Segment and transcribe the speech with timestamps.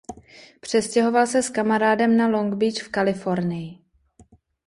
[0.59, 3.79] Přestěhoval se s kamarádem na Long Beach v Kalifornii.